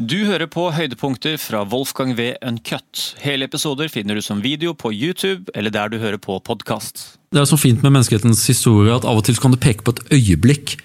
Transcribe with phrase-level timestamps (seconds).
[0.00, 2.30] Du hører på høydepunkter fra Wolfgang V.
[2.40, 3.02] Uncut.
[3.20, 7.18] Hele episoder finner du som video på YouTube eller der du hører på podkast.
[7.28, 9.92] Det er så fint med menneskehetens historie at av og til kan du peke på
[9.92, 10.78] et øyeblikk.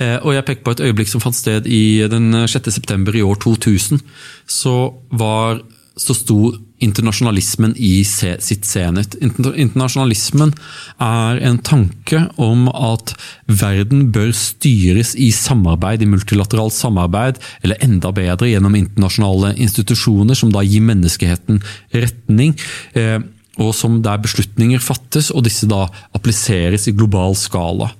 [0.00, 2.72] Eh, og jeg peker på et øyeblikk som fant sted i den 6.
[2.72, 4.00] september i år 2000.
[4.48, 4.74] Så
[5.12, 5.60] var
[6.00, 6.54] så sto
[6.84, 9.16] internasjonalismen i sitt senhet.
[9.20, 10.54] Internasjonalismen
[11.02, 13.14] er en tanke om at
[13.48, 20.52] verden bør styres i samarbeid, i multilateralt samarbeid, eller enda bedre gjennom internasjonale institusjoner som
[20.54, 21.62] da gir menneskeheten
[21.94, 22.56] retning.
[22.94, 23.20] Eh,
[23.62, 27.92] og som der beslutninger fattes, og disse da appliseres i global skala.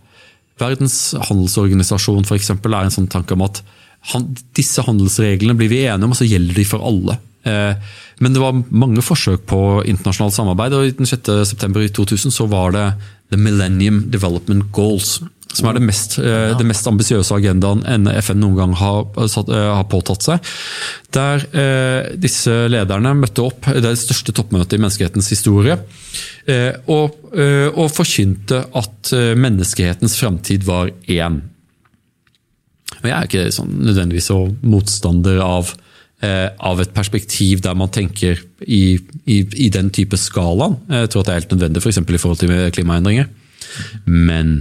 [0.58, 3.62] Verdens handelsorganisasjon for eksempel, er en sånn tanke om at
[4.54, 7.16] disse handelsreglene blir vi enige om, og så gjelder de for alle.
[7.44, 7.76] Eh,
[8.24, 11.30] men det var mange forsøk på internasjonalt samarbeid, og den 6.
[11.50, 12.88] september i 2000 så var det
[13.32, 15.18] The Millennium Development Goals.
[15.54, 16.54] Som er det mest, ja.
[16.58, 20.52] det mest ambisiøse agendaen FN noen gang har, eh, har påtatt seg.
[21.14, 25.78] Der eh, disse lederne møtte opp, det er det største toppmøtet i menneskehetens historie,
[26.50, 31.42] eh, og, eh, og forkynte at menneskehetens framtid var én.
[33.04, 35.83] Jeg er ikke sånn nødvendigvis så motstander av Eh,
[36.22, 38.96] av et perspektiv der man tenker i,
[39.28, 40.78] i, i den type skalaen.
[40.88, 41.98] Jeg tror at det er helt nødvendig f.eks.
[42.00, 43.26] For i forhold til klimaendringer.
[44.06, 44.54] Men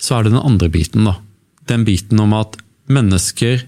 [0.00, 1.04] så er det den andre biten.
[1.04, 1.18] da.
[1.68, 2.56] Den biten om at
[2.88, 3.66] mennesker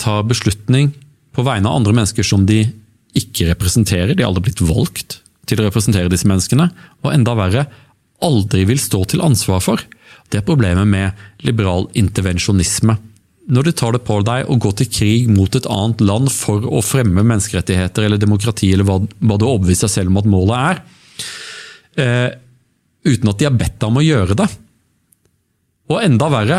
[0.00, 0.92] tar beslutning
[1.36, 2.64] på vegne av andre mennesker som de
[3.16, 4.14] ikke representerer.
[4.14, 6.68] De har aldri blitt valgt til å representere disse menneskene.
[7.04, 7.66] Og enda verre,
[8.24, 9.82] aldri vil stå til ansvar for.
[10.30, 12.96] Det er problemet med liberal intervensjonisme
[13.46, 16.64] når du tar det på deg å gå til krig mot et annet land for
[16.66, 20.30] å fremme menneskerettigheter eller demokrati, eller hva, hva du har overbevist deg selv om at
[20.30, 20.80] målet er,
[22.02, 22.30] eh,
[23.06, 24.48] uten at de har bedt deg om å gjøre det.
[25.94, 26.58] Og enda verre,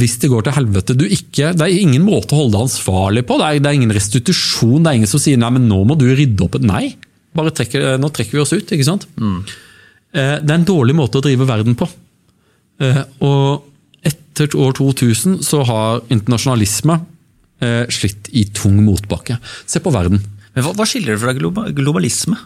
[0.00, 3.24] hvis det går til helvete du ikke, Det er ingen måte å holde deg ansvarlig
[3.26, 3.38] på.
[3.38, 4.82] Det er, det er, ingen restitusjon.
[4.82, 6.58] Det er ingen som sier nei, men nå må du rydde opp.
[6.62, 6.96] Nei,
[7.34, 8.70] bare trekker, nå trekker vi oss ut.
[8.70, 9.06] ikke sant?
[9.18, 9.40] Mm.
[10.10, 11.86] Eh, det er en dårlig måte å drive verden på.
[12.82, 13.66] Eh, og
[14.46, 17.00] etter år 2000 så har internasjonalisme
[17.62, 19.38] eh, slitt i tung motbakke.
[19.68, 20.22] Se på verden.
[20.54, 22.38] Men Hva, hva skiller det fra globalisme?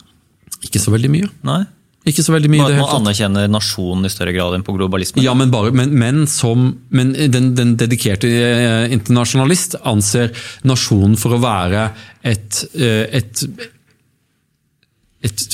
[0.65, 1.31] Ikke så veldig mye.
[1.47, 1.62] Nei?
[2.04, 2.65] Ikke så veldig mye.
[2.77, 5.22] Man anerkjenner nasjonen i større grad enn på globalisme?
[5.25, 10.34] Ja, men, bare, men, men, som, men den, den, dedikerte eh, internasjonalist anser
[10.69, 11.87] nasjonen for å være
[12.21, 13.65] et, et, et,
[15.25, 15.49] et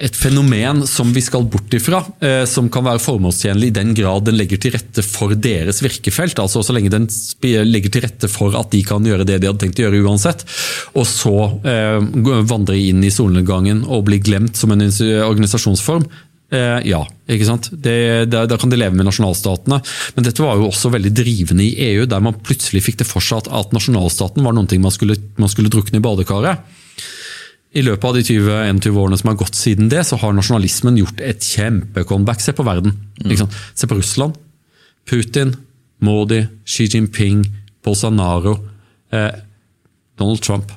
[0.00, 4.24] et fenomen som vi skal bort ifra, eh, som kan være formålstjenlig i den grad
[4.26, 6.38] den legger til rette for deres virkefelt.
[6.40, 7.08] altså Så lenge den
[7.68, 10.46] legger til rette for at de kan gjøre det de hadde tenkt å gjøre uansett.
[10.94, 11.36] Og så
[11.68, 12.00] eh,
[12.48, 16.08] vandre inn i solnedgangen og bli glemt som en organisasjonsform.
[16.50, 17.70] Eh, ja, ikke sant?
[17.70, 19.78] Da, kan de leve med nasjonalstatene.
[20.16, 23.22] Men dette var jo også veldig drivende i EU, der man plutselig fikk det for
[23.22, 26.64] seg at, at nasjonalstaten var noe man man skulle drukne i badekaret.
[27.70, 31.20] I løpet av de 20-21 årene som har gått siden det, så har nasjonalismen gjort
[31.22, 32.42] et kjempecomeback.
[32.42, 32.96] Se på verden.
[33.22, 33.46] Mm.
[33.78, 34.34] Se på Russland.
[35.06, 35.54] Putin,
[36.02, 37.44] Modi, Xi Jinping,
[37.84, 38.56] Bolsonaro,
[39.14, 39.30] eh,
[40.18, 40.72] Donald Trump.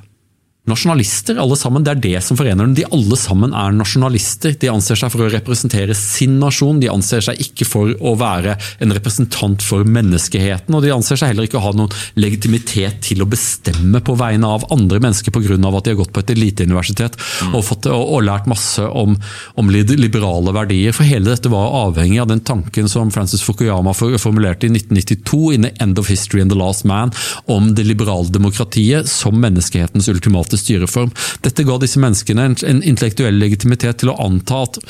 [0.63, 1.83] Nasjonalister, alle sammen.
[1.83, 2.73] Det er det som forener dem.
[2.77, 4.53] De alle sammen er nasjonalister.
[4.61, 6.77] De anser seg for å representere sin nasjon.
[6.79, 10.71] De anser seg ikke for å være en representant for menneskeheten.
[10.71, 14.53] Og de anser seg heller ikke å ha noen legitimitet til å bestemme på vegne
[14.55, 15.57] av andre mennesker pga.
[15.57, 17.51] at de har gått på et eliteuniversitet mm.
[17.59, 19.19] og, og, og, lært masse om,
[19.59, 20.95] om, liberale verdier.
[20.95, 25.67] For hele dette var avhengig av den tanken som Francis Fukuyama formulerte i 1992 in
[25.67, 27.11] The End of History and The Last Man
[27.51, 31.13] om det liberale demokratiet som menneskehetens ultimate til styreform.
[31.45, 34.81] Dette ga disse menneskene en, intellektuell legitimitet til å anta at,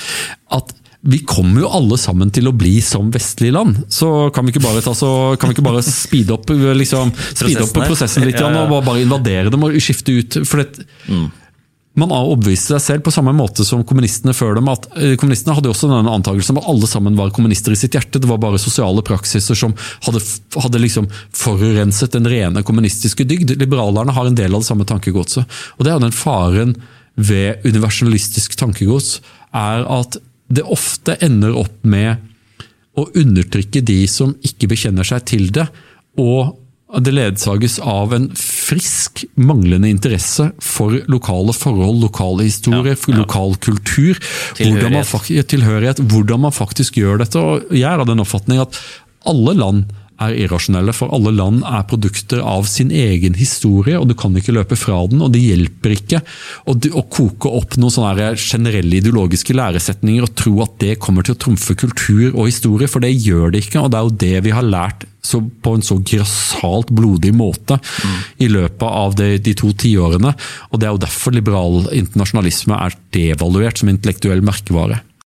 [0.59, 3.81] at vi kommer jo alle sammen til å bli som vestlige land.
[3.91, 6.47] Så kan vi ikke bare, ta, så, kan vi ikke bare speede opp,
[6.79, 8.63] liksom, speed opp prosessen litt ja, ja.
[8.63, 10.40] og bare invadere dem og skifte ut.
[10.47, 11.25] for det, mm.
[12.00, 14.70] Man har overbevist seg selv på samme måte som kommunistene før dem.
[14.72, 17.94] at eh, Kommunistene hadde også denne antakelsen om at alle sammen var kommunister i sitt
[17.94, 18.22] hjerte.
[18.22, 19.76] Det var bare sosiale praksiser som
[20.08, 20.24] hadde,
[20.58, 23.54] hadde liksom forurenset den rene kommunistiske dygd.
[23.62, 25.62] Liberalerne har en del av det samme tankegodset.
[25.78, 26.74] Og det er den faren
[27.13, 29.19] ved universalistisk tankegods,
[29.54, 30.18] er at
[30.54, 32.18] det ofte ender opp med
[32.98, 35.68] å undertrykke de som ikke bekjenner seg til det,
[36.18, 36.57] og
[37.01, 43.18] det ledsages av en frisk, manglende interesse for lokale forhold, lokale historier, ja, ja.
[43.24, 44.19] lokal kultur.
[44.60, 45.10] Hvordan man,
[45.56, 46.04] tilhørighet.
[46.12, 47.42] Hvordan man faktisk gjør dette.
[47.42, 48.78] Og jeg er av den oppfatning at
[49.30, 49.86] alle land
[50.22, 54.54] er irrasjonelle, for alle land er produkter av sin egen historie, og du kan ikke
[54.56, 55.24] løpe fra den.
[55.25, 56.22] og Det hjelper ikke
[56.69, 61.36] å, å koke opp noen sånne generelle ideologiske læresetninger og tro at det kommer til
[61.36, 63.81] å trumfe kultur og historie, for det gjør det ikke.
[63.81, 67.80] og Det er jo det vi har lært så, på en så grassat blodig måte
[68.44, 70.34] i løpet av de, de to tiårene.
[70.72, 75.00] Og det er jo derfor liberal internasjonalisme er devaluert som intellektuell merkevare.